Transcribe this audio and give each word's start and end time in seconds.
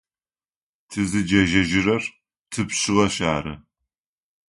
Тызыкӏежьэжьырэр 0.89 2.03
тыпшъыгъэшъ 2.51 3.17
ары. 3.35 3.53